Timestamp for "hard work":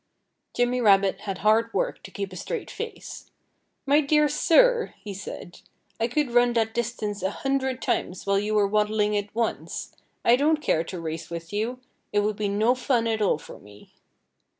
1.37-2.01